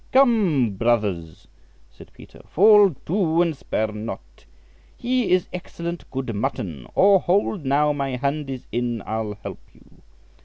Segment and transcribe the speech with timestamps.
[0.11, 1.47] "Come, brothers,"
[1.91, 4.45] said Peter, "fall to, and spare not;
[4.97, 10.01] here is excellent good mutton; or hold, now my hand is in, I'll help you."